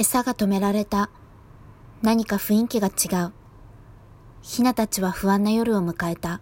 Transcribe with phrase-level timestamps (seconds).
[0.00, 1.10] 餌が止められた。
[2.02, 3.32] 何か雰囲気が違う。
[4.42, 6.40] ヒナたちは不安な夜を迎えた。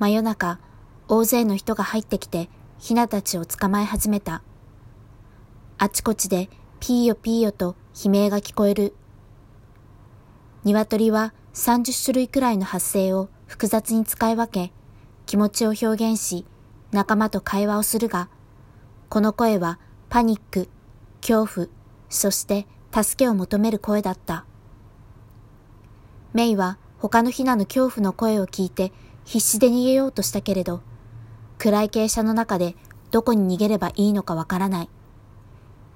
[0.00, 0.58] 真夜中、
[1.06, 2.50] 大勢の人が入ってきて、
[2.80, 4.42] ヒナたちを捕まえ始めた。
[5.78, 6.50] あちこちで
[6.80, 8.92] ピーヨピーヨと悲鳴が聞こえる。
[10.64, 14.72] 鶏は30種類くらいの発声を複雑に使い分け、
[15.26, 16.44] 気持ちを表現し、
[16.90, 18.28] 仲間と会話をするが、
[19.08, 20.68] この声はパニック、
[21.20, 21.79] 恐怖、
[22.10, 24.44] そして助けを求める声だった。
[26.34, 28.92] メイは他のヒナの恐怖の声を聞いて
[29.24, 30.82] 必死で逃げようとしたけれど、
[31.58, 32.76] 暗い傾斜の中で
[33.10, 34.90] どこに逃げればいいのかわからない。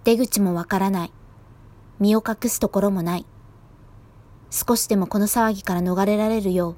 [0.05, 1.12] 出口もわからない。
[1.98, 3.27] 身を隠すところもない。
[4.51, 6.77] 少しでもこの騒ぎから逃れられるよう、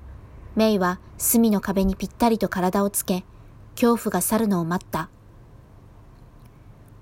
[0.57, 3.25] メイは隅の壁にぴったりと体をつけ、
[3.75, 5.11] 恐怖が去るのを待った。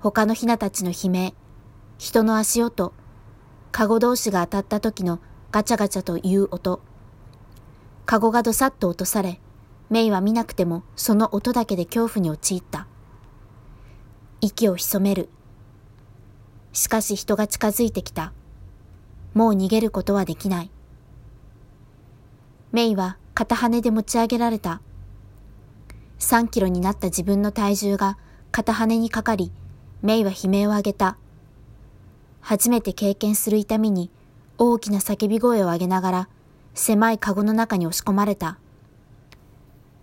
[0.01, 1.35] 他のヒナたちの悲鳴、
[1.99, 2.93] 人の足音、
[3.71, 5.21] カゴ同士が当たった時の
[5.53, 6.81] ガチャガチャという音。
[8.05, 9.41] カゴがどさっと落とされ、
[9.91, 12.89] メイは見なくてもその音だけで恐怖に陥った。
[14.41, 15.29] 息を潜める。
[16.73, 18.33] しかし人が近づいてきた。
[19.33, 20.71] もう逃げることはできない。
[22.73, 24.81] メイは片羽で持ち上げられた。
[26.19, 28.19] 3キロになった自分の体重が
[28.51, 29.53] 片羽にかかり、
[30.03, 31.17] メイは悲鳴を上げた。
[32.47, 34.11] 初めて経験する痛みに
[34.59, 36.29] 大きな叫び声を上げながら
[36.75, 38.59] 狭いカゴの中に押し込まれた。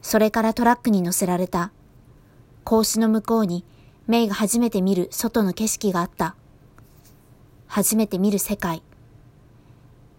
[0.02, 1.72] それからトラックに乗せられた。
[2.66, 3.64] 格子の向こうに
[4.08, 6.36] メイが初めて見る外の景色があった。
[7.68, 8.82] 初めて見る世界。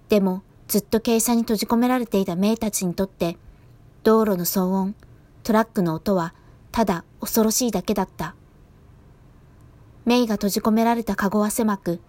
[0.09, 3.37] でもずっと傾斜に閉じ込められていたメイたちにとって
[4.05, 4.95] 道路の騒音、
[5.43, 6.35] トラックの音は
[6.71, 8.37] ただ恐ろしいだけだった。
[10.05, 12.01] メイが閉じ込められたカゴは狭く、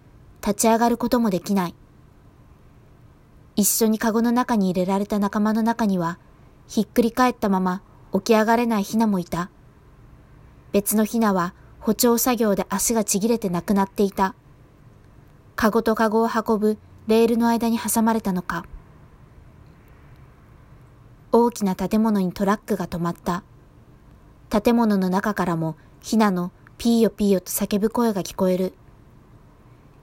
[0.46, 1.74] 立ち上がることもできない。
[3.56, 6.18] 一緒にカゴの中に入れられた仲間の中には、
[6.68, 7.80] ひっくり返ったまま
[8.12, 9.48] 起き上がれないヒナもいた。
[10.72, 14.34] 別のヒナは補聴作業で足がちぎれて亡くなっていた。
[15.56, 18.66] カゴとカゴを運ぶレールの間に挟まれたのか。
[21.32, 23.44] 大きな建物にトラックが止まった。
[24.50, 28.74] 建物の中からもヒナのピーヨピーヨと叫ぶ声が聞こえる。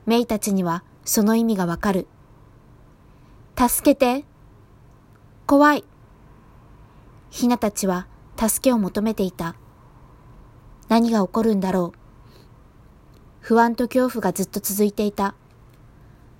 [0.05, 2.07] メイたちにはその意味がわかる。
[3.57, 4.25] 助けて
[5.45, 5.83] 怖い
[7.29, 8.07] ヒナたちは
[8.37, 9.55] 助けを求めていた。
[10.89, 12.01] 何が起こるんだろう
[13.39, 15.35] 不安と恐怖がずっと続いていた。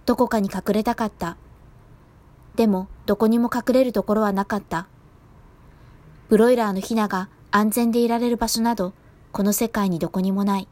[0.06, 1.38] どこかに隠れたかった。
[2.56, 4.88] でも、どこにも隠れるところはなかった。
[6.30, 8.94] ブロイラーのヒナが安全でいられる場所など、
[9.32, 10.68] この世界にどこにもない。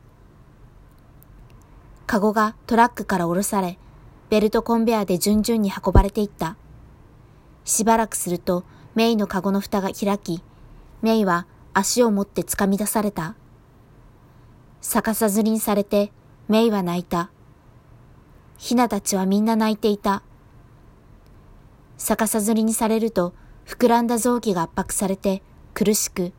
[2.10, 3.78] カゴがトラックから降ろされ、
[4.32, 6.58] ベルトコンベアで順々に運ばれていった。
[7.66, 8.64] しばらくすると、
[8.96, 10.42] メイのカゴの蓋が開き、
[11.04, 13.36] メイは足を持って掴み出された。
[14.82, 16.12] 逆さずりにされて、
[16.48, 17.30] メイは泣いた。
[18.58, 20.24] ヒナたちはみんな泣いていた。
[22.00, 23.36] 逆さずりにされると、
[23.68, 25.44] 膨らんだ臓器が圧迫されて、
[25.76, 26.34] 苦しく、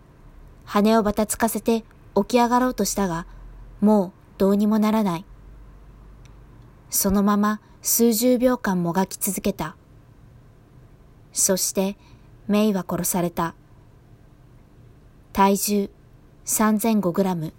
[0.65, 1.85] 羽をばたつかせて
[2.17, 3.29] 起き上がろうとしたが、
[3.81, 5.25] もうどうにもならない。
[6.91, 9.77] そのまま数十秒間もがき続けた。
[11.33, 11.97] そして
[12.49, 13.55] メイは殺された。
[15.33, 15.91] 体重
[16.45, 17.55] 3005グラム。